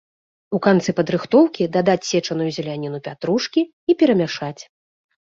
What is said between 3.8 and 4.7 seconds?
і перамяшаць.